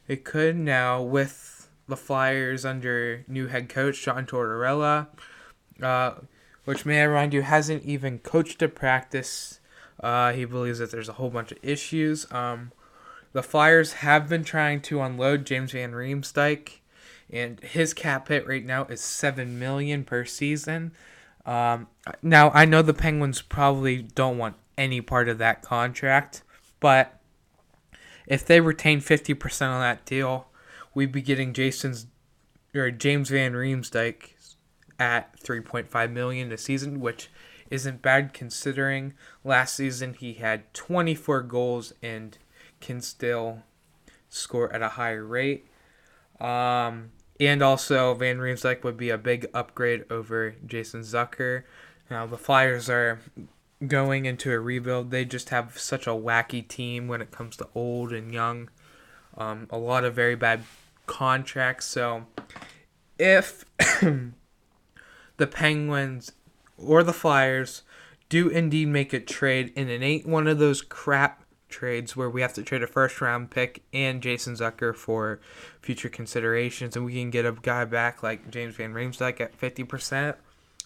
it 0.07 0.23
could 0.23 0.55
now 0.55 1.01
with 1.01 1.69
the 1.87 1.97
Flyers 1.97 2.65
under 2.65 3.23
new 3.27 3.47
head 3.47 3.69
coach 3.69 4.03
John 4.03 4.25
Tortorella, 4.25 5.07
uh, 5.81 6.13
which 6.65 6.85
may 6.85 7.01
I 7.01 7.05
remind 7.05 7.33
you 7.33 7.43
hasn't 7.43 7.83
even 7.83 8.19
coached 8.19 8.61
a 8.61 8.67
practice 8.67 9.59
Uh, 9.99 10.31
he 10.31 10.45
believes 10.45 10.79
that 10.79 10.91
there's 10.91 11.09
a 11.09 11.13
whole 11.13 11.29
bunch 11.29 11.51
of 11.51 11.57
issues. 11.63 12.31
Um, 12.31 12.71
the 13.33 13.41
Flyers 13.43 13.93
have 13.93 14.29
been 14.29 14.43
trying 14.43 14.81
to 14.81 15.01
unload 15.01 15.45
James 15.45 15.71
Van 15.71 15.91
Riemsdyk, 15.91 16.79
and 17.31 17.59
his 17.59 17.93
cap 17.93 18.27
hit 18.27 18.47
right 18.47 18.65
now 18.65 18.85
is 18.85 19.01
seven 19.01 19.59
million 19.59 20.03
per 20.03 20.25
season. 20.25 20.93
Um, 21.45 21.87
now 22.21 22.51
I 22.51 22.65
know 22.65 22.81
the 22.81 22.93
Penguins 22.93 23.41
probably 23.41 24.01
don't 24.01 24.37
want 24.37 24.55
any 24.77 25.01
part 25.01 25.29
of 25.29 25.37
that 25.37 25.61
contract, 25.61 26.43
but 26.79 27.19
if 28.25 28.45
they 28.45 28.59
retain 28.59 28.99
fifty 28.99 29.33
percent 29.33 29.71
on 29.71 29.81
that 29.81 30.05
deal, 30.05 30.47
we'd 30.93 31.11
be 31.11 31.21
getting 31.21 31.53
Jason's 31.53 32.07
or 32.75 32.91
James 32.91 33.29
Van 33.29 33.53
Riemsdyk 33.53 34.33
at 34.99 35.39
three 35.39 35.61
point 35.61 35.87
five 35.87 36.11
million 36.11 36.51
a 36.51 36.57
season, 36.57 36.99
which 36.99 37.29
isn't 37.69 38.01
bad 38.01 38.33
considering 38.33 39.13
last 39.43 39.75
season 39.75 40.13
he 40.13 40.33
had 40.33 40.73
twenty 40.73 41.15
four 41.15 41.41
goals 41.41 41.93
and 42.03 42.37
can 42.79 43.01
still 43.01 43.63
score 44.29 44.71
at 44.73 44.81
a 44.81 44.89
higher 44.89 45.25
rate. 45.25 45.65
Um, 46.39 47.11
and 47.39 47.61
also, 47.61 48.13
Van 48.13 48.37
Riemsdyk 48.37 48.83
would 48.83 48.97
be 48.97 49.09
a 49.09 49.17
big 49.17 49.47
upgrade 49.53 50.05
over 50.09 50.55
Jason 50.65 51.01
Zucker. 51.01 51.63
Now, 52.09 52.25
the 52.25 52.37
Flyers 52.37 52.89
are 52.89 53.19
going 53.85 54.25
into 54.25 54.51
a 54.51 54.59
rebuild. 54.59 55.11
They 55.11 55.25
just 55.25 55.49
have 55.49 55.77
such 55.77 56.07
a 56.07 56.11
wacky 56.11 56.67
team 56.67 57.07
when 57.07 57.21
it 57.21 57.31
comes 57.31 57.57
to 57.57 57.67
old 57.75 58.11
and 58.11 58.33
young. 58.33 58.69
Um, 59.37 59.67
a 59.69 59.77
lot 59.77 60.03
of 60.03 60.15
very 60.15 60.35
bad 60.35 60.63
contracts. 61.05 61.85
So, 61.85 62.25
if 63.19 63.65
the 65.37 65.47
Penguins 65.47 66.31
or 66.77 67.03
the 67.03 67.13
Flyers 67.13 67.83
do 68.29 68.49
indeed 68.49 68.87
make 68.87 69.13
a 69.13 69.19
trade, 69.19 69.71
and 69.75 69.89
it 69.89 70.01
ain't 70.01 70.25
one 70.25 70.47
of 70.47 70.57
those 70.57 70.81
crap 70.81 71.43
trades 71.69 72.15
where 72.15 72.29
we 72.29 72.41
have 72.41 72.53
to 72.53 72.63
trade 72.63 72.83
a 72.83 72.87
first 72.87 73.19
round 73.21 73.51
pick 73.51 73.83
and 73.93 74.21
Jason 74.21 74.55
Zucker 74.55 74.95
for 74.95 75.39
future 75.81 76.09
considerations, 76.09 76.95
and 76.95 77.05
we 77.05 77.13
can 77.13 77.29
get 77.29 77.45
a 77.45 77.51
guy 77.51 77.85
back 77.85 78.23
like 78.23 78.49
James 78.49 78.75
Van 78.75 78.93
Riemsdyk 78.93 79.41
at 79.41 79.59
50% 79.59 80.35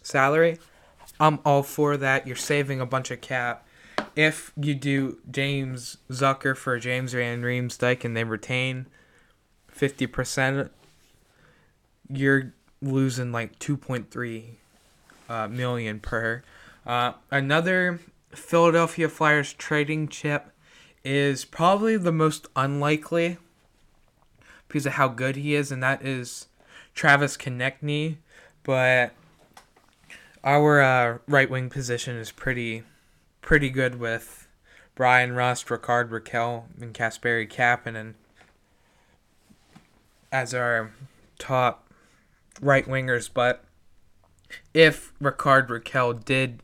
salary. 0.01 0.57
I'm 1.19 1.39
all 1.45 1.63
for 1.63 1.97
that. 1.97 2.25
You're 2.27 2.35
saving 2.35 2.79
a 2.79 2.85
bunch 2.85 3.11
of 3.11 3.21
cap. 3.21 3.67
If 4.15 4.51
you 4.55 4.73
do 4.73 5.19
James 5.29 5.97
Zucker 6.09 6.55
for 6.55 6.79
James 6.79 7.13
Van 7.13 7.41
Riemsdyk 7.41 8.03
and 8.03 8.17
they 8.17 8.23
retain 8.23 8.87
50%, 9.75 10.69
you're 12.09 12.53
losing 12.81 13.31
like 13.31 13.59
2.3 13.59 14.43
uh, 15.29 15.47
million 15.47 15.99
per. 15.99 16.43
Uh, 16.85 17.13
another 17.29 17.99
Philadelphia 18.31 19.07
Flyers 19.07 19.53
trading 19.53 20.07
chip 20.07 20.51
is 21.03 21.45
probably 21.45 21.97
the 21.97 22.11
most 22.11 22.47
unlikely 22.55 23.37
because 24.67 24.85
of 24.85 24.93
how 24.93 25.07
good 25.07 25.35
he 25.35 25.55
is, 25.55 25.71
and 25.71 25.81
that 25.83 26.05
is 26.05 26.47
Travis 26.93 27.37
Konecny. 27.37 28.17
But 28.63 29.13
our 30.43 30.81
uh, 30.81 31.17
right 31.27 31.49
wing 31.49 31.69
position 31.69 32.15
is 32.15 32.31
pretty 32.31 32.83
pretty 33.41 33.69
good 33.69 33.99
with 33.99 34.47
Bryan 34.95 35.33
Rust, 35.33 35.69
Rickard 35.69 36.11
Rakell, 36.11 36.65
and 36.79 36.93
Kasperi 36.93 37.49
Kapanen 37.49 38.13
as 40.31 40.53
our 40.53 40.91
top 41.39 41.91
right 42.61 42.85
wingers. 42.85 43.29
But 43.33 43.63
if 44.73 45.13
Rickard 45.19 45.69
Rakell 45.69 46.23
did 46.23 46.61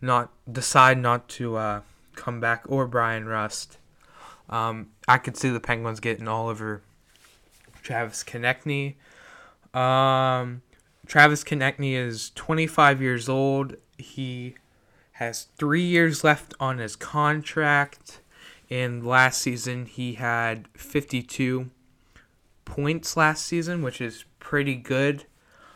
not 0.00 0.30
decide 0.50 0.98
not 0.98 1.28
to 1.28 1.56
uh, 1.56 1.80
come 2.14 2.40
back 2.40 2.64
or 2.68 2.86
Bryan 2.86 3.26
Rust, 3.26 3.78
um, 4.48 4.88
I 5.06 5.18
could 5.18 5.36
see 5.36 5.50
the 5.50 5.60
Penguins 5.60 6.00
getting 6.00 6.28
all 6.28 6.48
over 6.48 6.82
Travis 7.82 8.24
Konecny. 8.24 8.94
Um, 9.74 10.62
Travis 11.06 11.44
Konecny 11.44 11.94
is 11.94 12.30
25 12.30 13.00
years 13.00 13.28
old. 13.28 13.76
He 13.98 14.54
has 15.12 15.48
three 15.56 15.82
years 15.82 16.24
left 16.24 16.54
on 16.60 16.78
his 16.78 16.96
contract. 16.96 18.20
And 18.68 19.04
last 19.04 19.42
season, 19.42 19.86
he 19.86 20.14
had 20.14 20.68
52 20.74 21.70
points 22.64 23.16
last 23.16 23.44
season, 23.44 23.82
which 23.82 24.00
is 24.00 24.24
pretty 24.38 24.76
good 24.76 25.24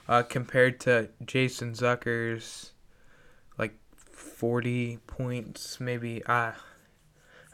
uh, 0.09 0.23
compared 0.23 0.79
to 0.81 1.09
Jason 1.25 1.73
Zucker's 1.73 2.74
40 4.35 4.99
points, 5.07 5.79
maybe. 5.81 6.23
Uh, 6.25 6.53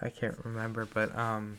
I 0.01 0.09
can't 0.09 0.39
remember, 0.45 0.87
but 0.87 1.17
um, 1.17 1.59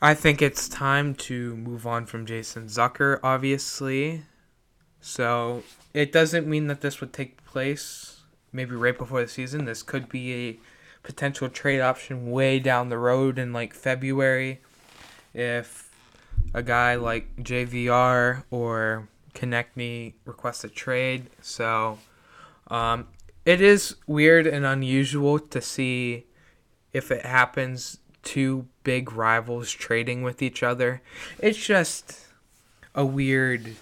I 0.00 0.14
think 0.14 0.40
it's 0.40 0.68
time 0.68 1.14
to 1.16 1.56
move 1.56 1.86
on 1.86 2.06
from 2.06 2.24
Jason 2.24 2.66
Zucker, 2.66 3.20
obviously. 3.22 4.22
So 5.00 5.64
it 5.92 6.12
doesn't 6.12 6.46
mean 6.46 6.66
that 6.68 6.80
this 6.80 7.00
would 7.00 7.12
take 7.12 7.44
place 7.44 8.22
maybe 8.52 8.74
right 8.74 8.96
before 8.96 9.20
the 9.20 9.28
season. 9.28 9.64
This 9.64 9.82
could 9.82 10.08
be 10.08 10.48
a 10.48 10.58
potential 11.02 11.48
trade 11.48 11.80
option 11.80 12.30
way 12.30 12.58
down 12.58 12.88
the 12.88 12.98
road 12.98 13.38
in 13.38 13.52
like 13.52 13.74
February 13.74 14.60
if 15.34 15.90
a 16.54 16.62
guy 16.62 16.94
like 16.94 17.36
JVR 17.36 18.44
or 18.50 19.08
Konecny 19.34 20.14
requests 20.24 20.64
a 20.64 20.68
trade. 20.68 21.26
So 21.40 21.98
um, 22.68 23.08
it 23.44 23.60
is 23.60 23.96
weird 24.06 24.46
and 24.46 24.64
unusual 24.64 25.38
to 25.38 25.60
see 25.60 26.26
if 26.92 27.10
it 27.10 27.24
happens 27.24 27.98
two 28.22 28.66
big 28.84 29.12
rivals 29.12 29.70
trading 29.70 30.22
with 30.22 30.42
each 30.42 30.62
other. 30.62 31.02
It's 31.38 31.58
just 31.58 32.26
a 32.94 33.04
weird 33.04 33.74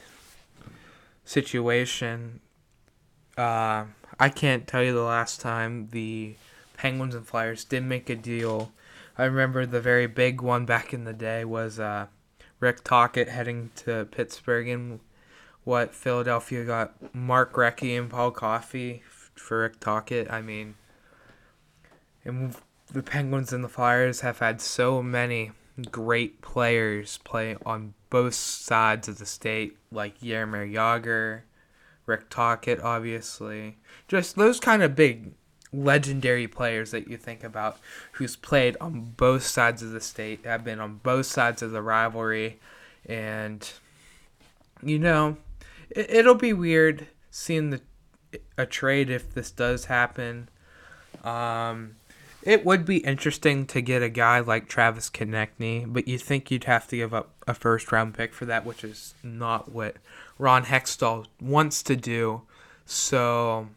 situation. 1.25 2.41
Uh, 3.37 3.85
I 4.19 4.29
can't 4.29 4.67
tell 4.67 4.83
you 4.83 4.93
the 4.93 5.03
last 5.03 5.41
time 5.41 5.89
the 5.93 6.35
Penguins 6.77 7.15
and 7.15 7.27
Flyers 7.27 7.65
did 7.65 7.85
make 7.85 8.09
a 8.09 8.17
deal. 8.17 8.73
I 9.19 9.25
remember 9.25 9.67
the 9.67 9.81
very 9.81 10.07
big 10.07 10.41
one 10.41 10.65
back 10.65 10.95
in 10.95 11.05
the 11.05 11.13
day 11.13 11.45
was 11.45 11.79
uh, 11.79 12.07
Rick 12.59 12.85
Tocchet 12.85 13.29
heading 13.29 13.71
to 13.77 14.07
Pittsburgh, 14.11 14.69
and 14.69 15.01
what 15.65 15.95
Philadelphia 15.95 16.65
got 16.65 17.15
Mark 17.15 17.53
Recchi 17.55 17.99
and 17.99 18.09
Paul 18.09 18.31
Coffey 18.31 19.03
for 19.41 19.63
Rick 19.63 19.81
Tocchet. 19.81 20.31
I 20.31 20.43
mean, 20.43 20.75
and 22.25 22.55
the 22.93 23.03
Penguins 23.03 23.53
and 23.53 23.65
the 23.65 23.69
Flyers 23.69 24.21
have 24.21 24.39
had 24.39 24.61
so 24.61 25.03
many 25.03 25.53
great 25.91 26.43
players 26.43 27.19
play 27.25 27.57
on 27.65 27.95
both 28.11 28.35
sides 28.35 29.09
of 29.09 29.19
the 29.19 29.27
state, 29.27 29.77
like 29.91 30.21
Jaromir 30.21 30.73
Jagr, 30.73 31.43
Rick 32.07 32.29
Tocchet, 32.29 32.81
obviously. 32.81 33.79
Just 34.09 34.37
those 34.37 34.61
kind 34.61 34.83
of 34.83 34.95
big, 34.95 35.33
legendary 35.73 36.49
players 36.49 36.91
that 36.91 37.09
you 37.09 37.17
think 37.17 37.45
about 37.45 37.79
who's 38.13 38.37
played 38.37 38.77
on 38.81 39.15
both 39.17 39.45
sides 39.45 39.83
of 39.83 39.93
the 39.93 40.01
state, 40.01 40.45
have 40.45 40.65
been 40.65 40.81
on 40.81 41.01
both 41.03 41.27
sides 41.27 41.63
of 41.63 41.71
the 41.71 41.83
rivalry, 41.83 42.59
and 43.07 43.73
you 44.83 44.99
know, 44.99 45.37
it, 45.91 46.11
it'll 46.11 46.35
be 46.35 46.53
weird 46.53 47.07
seeing 47.31 47.71
the 47.71 47.81
a 48.57 48.67
trade 48.67 49.11
if 49.11 49.33
this 49.33 49.51
does 49.51 49.87
happen. 49.87 50.49
Um, 51.25 51.97
it 52.43 52.65
would 52.65 52.87
be 52.87 52.99
interesting 52.99 53.67
to 53.67 53.83
get 53.83 54.03
a 54.03 54.09
guy 54.09 54.41
like 54.41 54.69
Travis 54.69 55.11
Konecny, 55.11 55.85
but 55.87 56.09
you 56.09 56.17
think 56.17 56.51
you'd 56.51 56.65
have 56.65 56.87
to 56.89 56.97
give 56.97 57.13
up 57.13 57.31
a 57.47 57.53
first 57.53 57.93
round 57.93 58.15
pick 58.15 58.33
for 58.33 58.47
that, 58.47 58.65
which 58.65 58.83
is 58.83 59.15
not 59.23 59.71
what 59.71 59.97
Ron 60.39 60.65
Hextall 60.65 61.27
wants 61.41 61.83
to 61.83 61.97
do. 61.97 62.43
So 62.87 63.69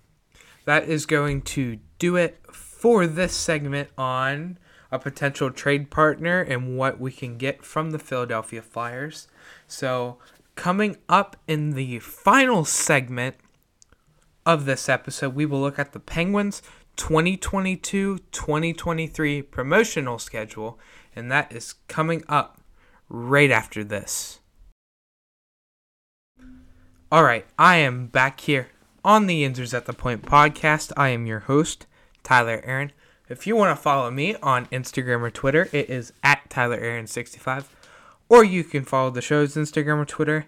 that 0.65 0.88
is 0.88 1.05
going 1.05 1.41
to 1.41 1.79
do 2.00 2.15
it 2.15 2.39
for 2.51 3.05
this 3.05 3.33
segment 3.36 3.89
on 3.98 4.57
a 4.91 5.00
potential 5.00 5.51
trade 5.51 5.89
partner 5.89 6.39
and 6.41 6.77
what 6.77 7.00
we 7.00 7.12
can 7.12 7.38
get 7.38 7.65
from 7.65 7.91
the 7.91 8.00
Philadelphia 8.00 8.62
Flyers. 8.62 9.27
So, 9.67 10.17
coming 10.55 10.98
up 11.10 11.36
in 11.48 11.72
the 11.72 12.00
final 12.00 12.63
segment 12.63 13.36
of 14.46 14.66
this 14.66 14.90
episode, 14.90 15.36
we 15.36 15.46
will 15.46 15.62
look 15.62 15.80
at 15.80 15.94
the 15.94 16.00
Penguins 16.00 16.62
2022 16.96 18.20
2023 18.32 19.42
promotional 19.42 20.20
schedule, 20.20 20.80
and 21.16 21.32
that 21.32 21.52
is 21.52 21.76
coming 21.88 22.24
up 22.28 22.62
right 23.10 23.52
after 23.52 23.84
this. 23.84 24.40
All 27.12 27.24
right, 27.24 27.46
I 27.60 27.78
am 27.78 28.08
back 28.08 28.40
here 28.42 28.70
on 29.04 29.28
the 29.28 29.44
Yinzers 29.44 29.74
at 29.74 29.86
the 29.86 29.94
Point 29.94 30.24
podcast. 30.24 30.92
I 30.98 31.10
am 31.10 31.26
your 31.26 31.42
host, 31.42 31.86
Tyler 32.24 32.62
Aaron. 32.64 32.92
If 33.30 33.48
you 33.48 33.56
want 33.56 33.76
to 33.76 33.82
follow 33.82 34.10
me 34.12 34.36
on 34.42 34.66
Instagram 34.68 35.22
or 35.22 35.30
Twitter, 35.30 35.70
it 35.72 35.90
is 35.90 36.12
at 36.24 36.50
Tyler 36.50 36.80
Aaron65, 36.80 37.66
or 38.30 38.44
you 38.44 38.64
can 38.64 38.84
follow 38.84 39.10
the 39.10 39.22
show's 39.22 39.56
Instagram 39.56 40.00
or 40.00 40.06
Twitter 40.06 40.46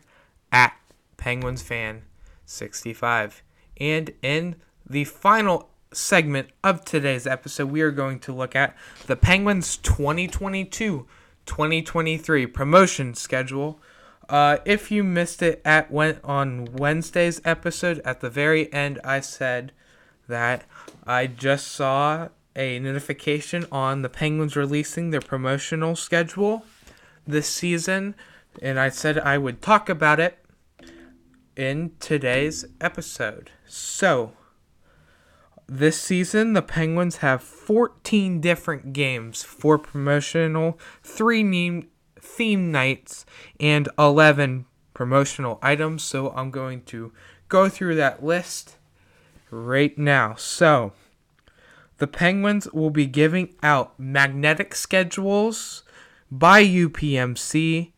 at 0.51 0.73
Penguins 1.17 1.61
Fan 1.61 2.03
65. 2.45 3.43
And 3.77 4.11
in 4.21 4.55
the 4.87 5.03
final 5.05 5.69
segment 5.91 6.49
of 6.63 6.85
today's 6.85 7.25
episode, 7.25 7.71
we 7.71 7.81
are 7.81 7.91
going 7.91 8.19
to 8.19 8.33
look 8.33 8.55
at 8.55 8.75
the 9.07 9.15
Penguins 9.15 9.77
2022 9.77 11.07
2023 11.45 12.47
promotion 12.47 13.13
schedule. 13.13 13.79
Uh, 14.27 14.57
if 14.65 14.89
you 14.89 15.03
missed 15.03 15.41
it 15.43 15.61
at 15.63 15.91
when 15.91 16.19
on 16.23 16.65
Wednesday's 16.73 17.39
episode, 17.45 18.01
at 18.03 18.21
the 18.21 18.29
very 18.29 18.71
end, 18.73 18.99
I 19.03 19.19
said 19.19 19.71
that 20.27 20.65
I 21.05 21.27
just 21.27 21.67
saw 21.67 22.29
a 22.55 22.79
notification 22.79 23.67
on 23.71 24.01
the 24.01 24.09
Penguins 24.09 24.55
releasing 24.55 25.11
their 25.11 25.21
promotional 25.21 25.95
schedule 25.95 26.65
this 27.27 27.47
season, 27.47 28.15
and 28.61 28.79
I 28.79 28.89
said 28.89 29.19
I 29.19 29.37
would 29.37 29.61
talk 29.61 29.89
about 29.89 30.19
it 30.19 30.39
in 31.55 31.91
today's 31.99 32.65
episode. 32.81 33.51
So, 33.65 34.33
this 35.67 35.99
season, 35.99 36.53
the 36.53 36.61
Penguins 36.61 37.17
have 37.17 37.41
14 37.41 38.41
different 38.41 38.93
games 38.93 39.43
for 39.43 39.77
promotional, 39.77 40.79
3 41.03 41.43
named 41.43 41.87
theme 42.19 42.71
nights, 42.71 43.25
and 43.59 43.89
11 43.97 44.65
promotional 44.93 45.59
items. 45.61 46.03
So, 46.03 46.31
I'm 46.31 46.51
going 46.51 46.83
to 46.83 47.11
go 47.47 47.69
through 47.69 47.95
that 47.95 48.23
list 48.23 48.75
right 49.49 49.97
now. 49.97 50.35
So, 50.35 50.93
the 51.97 52.07
Penguins 52.07 52.67
will 52.73 52.89
be 52.89 53.05
giving 53.05 53.55
out 53.63 53.97
magnetic 53.97 54.75
schedules 54.75 55.83
by 56.29 56.63
UPMC 56.63 57.91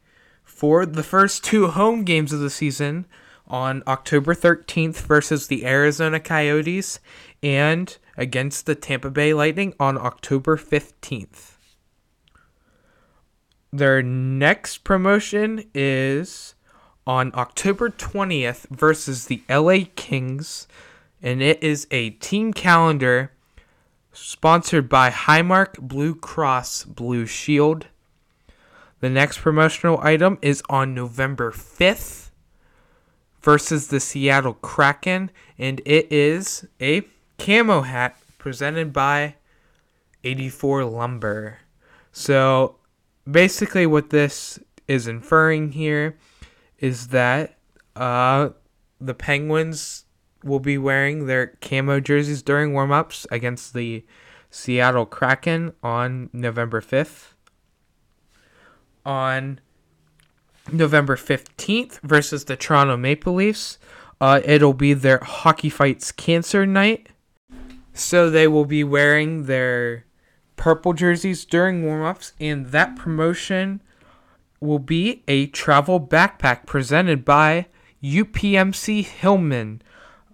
for 0.43 0.85
the 0.85 1.03
first 1.03 1.43
two 1.43 1.67
home 1.67 2.03
games 2.03 2.31
of 2.31 2.39
the 2.39 2.49
season 2.49 3.05
on 3.47 3.83
October 3.87 4.33
13th 4.33 4.97
versus 5.01 5.47
the 5.47 5.65
Arizona 5.65 6.19
Coyotes 6.19 6.99
and 7.41 7.97
against 8.17 8.65
the 8.65 8.75
Tampa 8.75 9.09
Bay 9.09 9.33
Lightning 9.33 9.73
on 9.79 9.97
October 9.97 10.57
15th. 10.57 11.57
Their 13.71 14.01
next 14.01 14.83
promotion 14.83 15.65
is 15.73 16.55
on 17.05 17.31
October 17.35 17.89
20th 17.89 18.67
versus 18.69 19.25
the 19.25 19.43
LA 19.49 19.85
Kings, 19.95 20.67
and 21.21 21.41
it 21.41 21.61
is 21.61 21.87
a 21.91 22.11
team 22.11 22.53
calendar 22.53 23.31
sponsored 24.11 24.89
by 24.89 25.09
Highmark 25.09 25.79
Blue 25.79 26.15
Cross 26.15 26.85
Blue 26.85 27.25
Shield. 27.25 27.87
The 28.99 29.09
next 29.09 29.39
promotional 29.39 29.99
item 30.01 30.39
is 30.41 30.63
on 30.69 30.95
November 30.95 31.51
5th 31.51 32.26
versus 33.41 33.87
the 33.87 33.99
Seattle 33.99 34.53
Kraken, 34.55 35.31
and 35.57 35.81
it 35.85 36.11
is 36.11 36.67
a 36.81 37.03
camo 37.37 37.81
hat 37.81 38.17
presented 38.37 38.91
by 38.91 39.35
84 40.23 40.85
Lumber. 40.85 41.59
So 42.11 42.77
basically, 43.29 43.85
what 43.85 44.09
this 44.09 44.59
is 44.87 45.07
inferring 45.07 45.73
here 45.73 46.17
is 46.79 47.07
that 47.07 47.57
uh, 47.95 48.49
the 48.99 49.13
Penguins 49.13 50.05
will 50.43 50.59
be 50.59 50.77
wearing 50.77 51.25
their 51.25 51.47
camo 51.61 51.99
jerseys 51.99 52.41
during 52.41 52.73
warm-ups 52.73 53.27
against 53.31 53.73
the 53.73 54.05
Seattle 54.49 55.05
Kraken 55.05 55.73
on 55.83 56.29
November 56.31 56.81
5th. 56.81 57.33
On 59.05 59.59
November 60.71 61.15
15th 61.15 61.99
versus 62.01 62.45
the 62.45 62.55
Toronto 62.55 62.97
Maple 62.97 63.33
Leafs, 63.33 63.77
uh, 64.19 64.41
it'll 64.43 64.73
be 64.73 64.93
their 64.93 65.19
Hockey 65.19 65.69
Fights 65.69 66.11
Cancer 66.11 66.65
Night. 66.65 67.09
So 67.93 68.29
they 68.29 68.47
will 68.47 68.65
be 68.65 68.83
wearing 68.83 69.45
their 69.45 70.05
purple 70.55 70.93
jerseys 70.93 71.45
during 71.45 71.85
warm-ups, 71.85 72.33
and 72.39 72.67
that 72.67 72.95
promotion 72.95 73.81
will 74.59 74.79
be 74.79 75.23
a 75.27 75.47
travel 75.47 75.99
backpack 75.99 76.65
presented 76.65 77.23
by 77.23 77.67
UPMC 78.03 79.03
Hillman. 79.03 79.81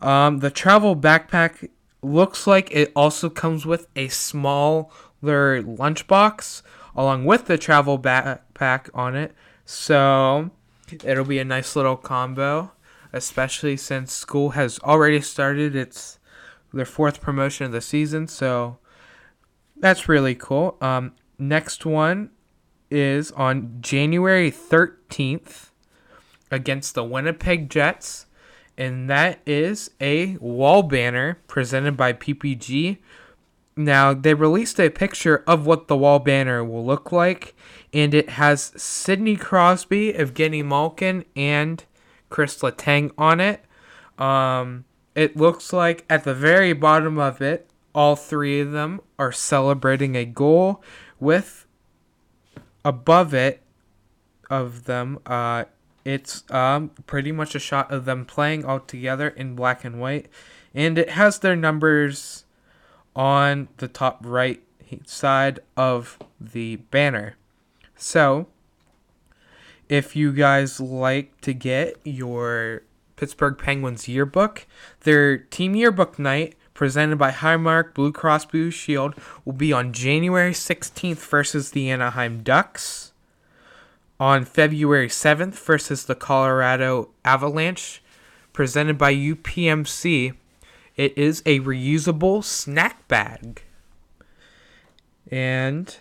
Um, 0.02 0.40
the 0.40 0.52
travel 0.52 0.96
backpack 0.96 1.70
looks 2.02 2.46
like 2.46 2.70
it 2.72 2.92
also 2.96 3.30
comes 3.30 3.66
with 3.66 3.88
a 3.96 4.10
smaller 4.10 4.88
lunchbox 5.22 6.62
along 6.96 7.26
with 7.26 7.46
the 7.46 7.58
travel 7.58 7.98
backpack 7.98 8.90
on 8.94 9.16
it. 9.16 9.34
So 9.66 10.52
it'll 11.04 11.26
be 11.26 11.40
a 11.40 11.46
nice 11.46 11.76
little 11.76 11.98
combo, 11.98 12.72
especially 13.12 13.78
since 13.78 14.14
school 14.14 14.52
has 14.52 14.80
already 14.80 15.22
started 15.22 15.76
its 15.76 16.20
their 16.74 16.86
fourth 16.86 17.22
promotion 17.22 17.68
of 17.68 17.72
the 17.72 17.82
season. 17.82 18.28
So 18.28 18.80
that's 19.78 20.10
really 20.10 20.34
cool. 20.34 20.78
Um, 20.82 21.14
next 21.38 21.86
one 21.86 22.32
is 22.90 23.32
on 23.34 23.78
January 23.80 24.52
13th 24.52 25.70
against 26.50 26.96
the 26.96 27.04
Winnipeg 27.04 27.70
Jets 27.70 28.26
and 28.78 29.10
that 29.10 29.40
is 29.46 29.92
a 30.02 30.38
wall 30.38 30.84
banner 30.84 31.40
presented 31.48 31.96
by 31.96 32.14
PPG. 32.14 32.98
Now, 33.76 34.14
they 34.14 34.34
released 34.34 34.80
a 34.80 34.90
picture 34.90 35.44
of 35.48 35.66
what 35.66 35.88
the 35.88 35.98
wall 35.98 36.20
banner 36.20 36.64
will 36.64 36.86
look 36.86 37.12
like, 37.12 37.56
and 37.92 38.14
it 38.14 38.30
has 38.32 38.72
Sidney 38.76 39.36
Crosby, 39.36 40.14
Evgeny 40.14 40.64
Malkin, 40.64 41.26
and 41.36 41.84
Chris 42.30 42.60
Letang 42.60 43.12
on 43.18 43.40
it. 43.40 43.64
Um, 44.20 44.86
it 45.16 45.36
looks 45.36 45.74
like 45.74 46.06
at 46.10 46.24
the 46.24 46.36
very 46.36 46.74
bottom 46.74 47.18
of 47.18 47.42
it, 47.42 47.68
all 47.96 48.16
three 48.16 48.60
of 48.60 48.72
them 48.72 49.02
are 49.18 49.32
celebrating 49.32 50.16
a 50.16 50.26
goal 50.26 50.84
with 51.20 51.66
above 52.86 53.34
it 53.34 53.62
of 54.50 54.86
them 54.86 55.20
uh, 55.26 55.64
it's 56.06 56.44
um, 56.52 56.90
pretty 57.08 57.32
much 57.32 57.56
a 57.56 57.60
shot 57.60 57.92
of 57.92 58.06
them 58.06 58.26
playing 58.26 58.66
all 58.66 58.80
together 58.80 59.30
in 59.30 59.56
black 59.56 59.86
and 59.86 60.00
white, 60.00 60.28
and 60.74 60.98
it 60.98 61.12
has 61.12 61.40
their 61.40 61.56
numbers 61.56 62.46
on 63.16 63.68
the 63.78 63.88
top 63.88 64.20
right 64.22 64.62
side 65.06 65.60
of 65.76 66.20
the 66.40 66.78
banner. 66.78 67.36
So, 67.96 68.48
if 69.90 70.16
you 70.16 70.32
guys 70.32 70.80
like 70.80 71.40
to 71.42 71.54
get 71.54 71.98
your 72.04 72.84
Pittsburgh 73.16 73.58
Penguins 73.58 74.08
yearbook, 74.08 74.66
their 75.02 75.38
team 75.38 75.76
yearbook 75.76 76.18
night 76.18 76.56
presented 76.74 77.18
by 77.18 77.32
Highmark 77.32 77.94
Blue 77.94 78.12
Cross 78.12 78.46
Blue 78.46 78.72
Shield 78.72 79.16
will 79.46 79.54
be 79.54 79.72
on 79.72 79.94
January 79.94 80.54
16th 80.54 81.18
versus 81.18 81.72
the 81.72 81.90
Anaheim 81.90 82.42
Ducks 82.44 83.14
on 84.20 84.46
February 84.46 85.10
7th 85.10 85.54
versus 85.54 86.06
the 86.06 86.16
Colorado 86.16 87.10
Avalanche, 87.26 88.02
presented 88.54 88.98
by 88.98 89.14
UPMC. 89.14 90.34
It 90.96 91.18
is 91.18 91.42
a 91.46 91.60
reusable 91.62 92.44
snack 92.44 93.08
bag. 93.08 93.64
And 95.32 95.96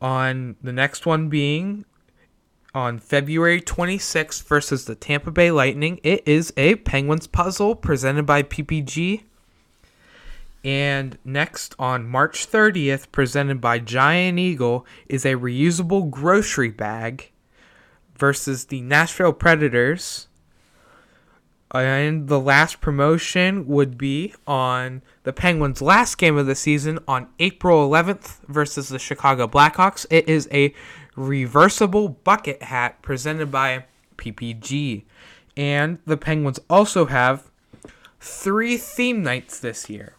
on 0.00 0.56
the 0.62 0.72
next 0.72 1.06
one 1.06 1.28
being 1.28 1.84
on 2.74 2.98
February 2.98 3.60
26th 3.60 4.44
versus 4.44 4.84
the 4.84 4.94
Tampa 4.94 5.30
Bay 5.30 5.50
Lightning, 5.50 6.00
it 6.02 6.22
is 6.26 6.52
a 6.56 6.76
Penguins 6.76 7.26
puzzle 7.26 7.74
presented 7.74 8.24
by 8.24 8.42
PPG. 8.42 9.22
And 10.64 11.18
next 11.24 11.74
on 11.78 12.08
March 12.08 12.48
30th, 12.48 13.10
presented 13.10 13.60
by 13.60 13.80
Giant 13.80 14.38
Eagle, 14.38 14.86
is 15.08 15.24
a 15.24 15.34
reusable 15.34 16.08
grocery 16.08 16.70
bag 16.70 17.32
versus 18.16 18.66
the 18.66 18.80
Nashville 18.80 19.32
Predators. 19.32 20.28
And 21.72 22.28
the 22.28 22.40
last 22.40 22.80
promotion 22.80 23.66
would 23.66 23.96
be 23.96 24.34
on 24.46 25.02
the 25.22 25.32
Penguins' 25.32 25.80
last 25.80 26.18
game 26.18 26.36
of 26.36 26.46
the 26.46 26.54
season 26.54 26.98
on 27.08 27.28
April 27.38 27.88
11th 27.88 28.40
versus 28.46 28.88
the 28.88 28.98
Chicago 28.98 29.48
Blackhawks. 29.48 30.04
It 30.10 30.28
is 30.28 30.48
a 30.52 30.74
reversible 31.16 32.08
bucket 32.08 32.62
hat 32.64 33.00
presented 33.00 33.50
by 33.50 33.86
PPG. 34.18 35.04
And 35.56 35.98
the 36.06 36.16
Penguins 36.16 36.60
also 36.68 37.06
have 37.06 37.50
three 38.20 38.76
theme 38.76 39.22
nights 39.22 39.58
this 39.58 39.88
year. 39.88 40.16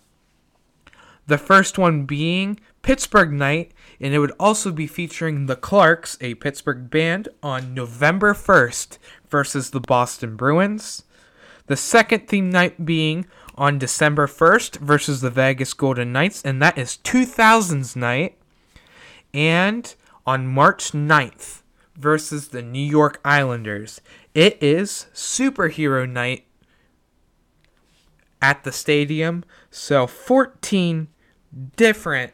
The 1.25 1.37
first 1.37 1.77
one 1.77 2.05
being 2.05 2.59
Pittsburgh 2.81 3.31
Night, 3.31 3.71
and 4.01 4.13
it 4.13 4.19
would 4.19 4.33
also 4.39 4.71
be 4.71 4.87
featuring 4.87 5.45
the 5.45 5.55
Clarks, 5.55 6.17
a 6.19 6.35
Pittsburgh 6.35 6.89
band, 6.89 7.29
on 7.41 7.73
November 7.73 8.33
1st 8.33 8.97
versus 9.29 9.69
the 9.69 9.79
Boston 9.79 10.35
Bruins. 10.35 11.03
The 11.67 11.77
second 11.77 12.27
theme 12.27 12.49
night 12.49 12.85
being 12.85 13.25
on 13.55 13.79
December 13.79 14.27
1st 14.27 14.79
versus 14.79 15.21
the 15.21 15.29
Vegas 15.29 15.73
Golden 15.73 16.11
Knights, 16.11 16.41
and 16.43 16.61
that 16.61 16.77
is 16.77 16.99
2000s 17.03 17.95
night. 17.95 18.37
And 19.33 19.93
on 20.25 20.47
March 20.47 20.91
9th 20.91 21.61
versus 21.95 22.49
the 22.49 22.61
New 22.61 22.83
York 22.83 23.19
Islanders. 23.23 24.01
It 24.33 24.57
is 24.61 25.07
Superhero 25.13 26.09
Night 26.09 26.45
at 28.41 28.63
the 28.63 28.71
stadium. 28.71 29.43
So 29.69 30.07
14 30.07 31.07
different 31.75 32.33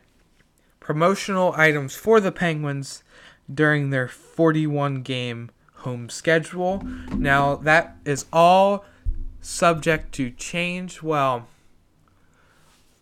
promotional 0.79 1.53
items 1.55 1.95
for 1.95 2.19
the 2.19 2.31
Penguins 2.31 3.03
during 3.51 3.89
their 3.89 4.07
41 4.07 5.01
game 5.01 5.51
home 5.75 6.09
schedule. 6.09 6.81
Now, 7.11 7.55
that 7.55 7.97
is 8.05 8.25
all 8.31 8.85
subject 9.41 10.13
to 10.13 10.31
change. 10.31 11.01
Well, 11.01 11.47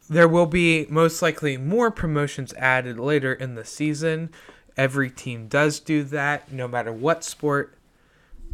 there 0.09 0.27
will 0.27 0.45
be 0.45 0.85
most 0.89 1.21
likely 1.21 1.57
more 1.57 1.91
promotions 1.91 2.53
added 2.53 2.99
later 2.99 3.33
in 3.33 3.55
the 3.55 3.65
season. 3.65 4.29
Every 4.75 5.09
team 5.09 5.47
does 5.47 5.79
do 5.79 6.03
that, 6.03 6.51
no 6.51 6.67
matter 6.67 6.93
what 6.93 7.23
sport 7.23 7.77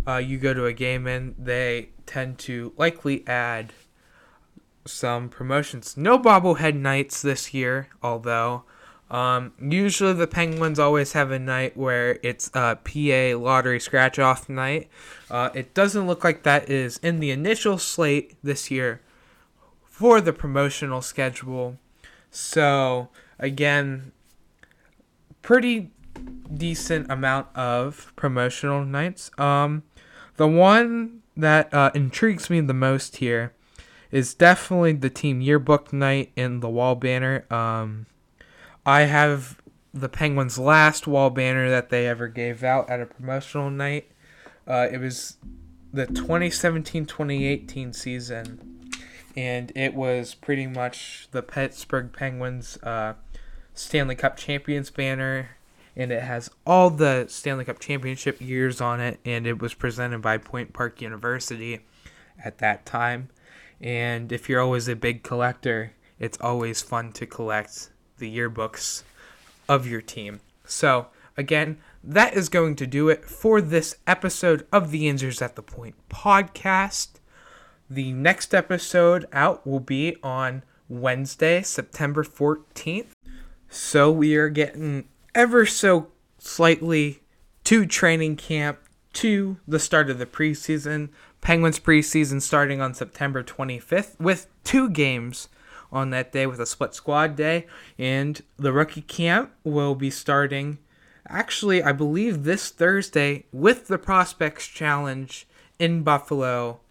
uh, 0.08 0.18
you 0.18 0.38
go 0.38 0.54
to 0.54 0.66
a 0.66 0.74
game 0.74 1.06
in. 1.08 1.36
They 1.38 1.90
tend 2.06 2.40
to 2.40 2.74
likely 2.78 3.28
add 3.28 3.74
some 4.86 5.30
promotions. 5.30 5.96
No 5.96 6.18
bobblehead 6.18 6.76
nights 6.76 7.22
this 7.22 7.54
year, 7.54 7.90
although. 8.02 8.64
Um, 9.14 9.54
usually 9.62 10.14
the 10.14 10.26
Penguins 10.26 10.80
always 10.80 11.14
have 11.14 11.30
a 11.30 11.38
night 11.38 11.78
where 11.78 12.18
it's 12.24 12.50
a 12.56 12.80
PA 12.84 13.38
lottery 13.38 13.80
scratch 13.80 14.18
off 14.18 14.50
night. 14.50 14.90
Uh, 15.30 15.52
it 15.54 15.76
doesn't 15.76 16.08
look 16.08 16.24
like 16.24 16.42
that 16.44 16.68
is 16.68 16.98
in 16.98 17.20
the 17.20 17.30
initial 17.30 17.78
slate 17.78 18.36
this 18.44 18.72
year 18.72 19.02
for 19.88 20.20
the 20.20 20.34
promotional 20.34 21.04
schedule. 21.04 21.78
So, 22.32 23.10
again, 23.38 24.14
pretty 25.44 25.92
decent 26.52 27.12
amount 27.12 27.56
of 27.56 28.12
promotional 28.16 28.84
nights. 28.84 29.30
Um, 29.38 29.84
the 30.38 30.48
one 30.48 31.22
that 31.38 31.72
uh, 31.72 31.92
intrigues 31.94 32.50
me 32.50 32.62
the 32.62 32.74
most 32.74 33.18
here 33.18 33.54
is 34.10 34.34
definitely 34.34 34.94
the 34.94 35.12
team 35.12 35.40
yearbook 35.40 35.94
night 35.94 36.32
in 36.36 36.62
the 36.62 36.70
wall 36.70 36.96
banner. 36.96 37.46
Um, 37.54 38.08
I 38.86 39.02
have 39.02 39.62
the 39.94 40.10
Penguins' 40.10 40.60
last 40.60 41.08
wall 41.08 41.30
banner 41.30 41.70
that 41.70 41.90
they 41.90 42.08
ever 42.08 42.28
gave 42.28 42.64
out 42.64 42.90
at 42.90 43.00
a 43.00 43.06
promotional 43.06 43.70
night. 43.70 44.12
Uh, 44.68 44.88
it 44.92 44.98
was 44.98 45.38
the 45.94 46.06
2017 46.08 47.06
2018 47.06 47.94
season, 47.94 48.90
and 49.38 49.72
it 49.76 49.94
was 49.94 50.34
pretty 50.34 50.68
much 50.68 51.28
the 51.32 51.42
Pittsburgh 51.42 52.12
Penguins' 52.12 52.78
uh, 52.84 53.14
Stanley 53.74 54.16
Cup 54.16 54.36
Champions 54.36 54.90
banner, 54.90 55.52
and 55.96 56.12
it 56.12 56.24
has 56.24 56.50
all 56.66 56.90
the 56.90 57.28
Stanley 57.30 57.66
Cup 57.66 57.80
Championship 57.80 58.42
years 58.42 58.82
on 58.82 59.00
it, 59.00 59.20
and 59.24 59.48
it 59.48 59.62
was 59.62 59.74
presented 59.74 60.22
by 60.22 60.38
Point 60.38 60.74
Park 60.74 61.02
University 61.02 61.86
at 62.44 62.58
that 62.58 62.86
time. 62.86 63.30
And 63.80 64.32
if 64.32 64.50
you're 64.50 64.62
always 64.62 64.88
a 64.88 64.96
big 64.96 65.24
collector, 65.24 65.94
it's 66.20 66.38
always 66.42 66.82
fun 66.82 67.12
to 67.14 67.26
collect 67.26 67.90
the 68.18 68.38
yearbooks 68.38 69.04
of 69.68 69.88
your 69.88 70.02
team. 70.02 70.40
So, 70.66 71.08
again, 71.38 71.78
that 72.04 72.34
is 72.34 72.50
going 72.50 72.76
to 72.78 72.88
do 72.88 73.10
it 73.10 73.26
for 73.26 73.62
this 73.62 73.96
episode 74.06 74.66
of 74.72 74.92
the 74.92 75.06
Yinzers 75.06 75.42
at 75.42 75.56
the 75.56 75.62
Point 75.62 75.96
podcast. 76.10 77.20
The 77.90 78.12
next 78.14 78.54
episode 78.54 79.26
out 79.32 79.66
will 79.66 79.80
be 79.80 80.18
on 80.24 80.64
Wednesday, 80.90 81.62
September 81.62 82.24
14th. 82.24 83.08
So, 83.70 84.12
we 84.12 84.36
are 84.36 84.50
getting 84.50 85.08
ever 85.34 85.66
so 85.66 86.08
slightly 86.38 87.22
to 87.64 87.86
training 87.86 88.36
camp 88.36 88.80
to 89.14 89.58
the 89.68 89.80
start 89.80 90.10
of 90.10 90.18
the 90.18 90.26
preseason. 90.26 91.10
Penguins 91.42 91.80
preseason 91.80 92.42
starting 92.42 92.82
on 92.82 92.94
September 92.94 93.44
25th 93.44 94.20
with 94.20 94.48
two 94.64 94.90
games 94.90 95.50
on 95.94 96.10
that 96.10 96.32
day 96.32 96.46
with 96.46 96.60
a 96.60 96.66
split 96.66 96.94
squad 96.94 97.36
day. 97.36 97.68
And 97.98 98.42
the 98.58 98.74
rookie 98.74 99.02
camp 99.02 99.52
will 99.64 99.96
be 99.96 100.10
starting, 100.10 100.80
actually, 101.28 101.82
I 101.82 101.94
believe 101.94 102.44
this 102.44 102.70
Thursday 102.70 103.46
with 103.54 103.88
the 103.88 103.98
Prospects 103.98 104.68
Challenge 104.68 105.48
in 105.80 106.04
Buffalo 106.04 106.82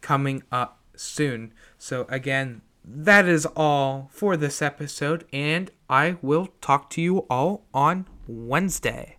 coming 0.00 0.42
up 0.50 0.80
soon. 0.96 1.52
So, 1.78 2.06
again, 2.08 2.62
that 2.84 3.26
is 3.26 3.46
all 3.46 4.10
for 4.12 4.36
this 4.36 4.60
episode, 4.60 5.24
and 5.32 5.70
I 5.88 6.16
will 6.20 6.48
talk 6.60 6.90
to 6.90 7.00
you 7.00 7.18
all 7.30 7.64
on 7.72 8.08
Wednesday. 8.26 9.18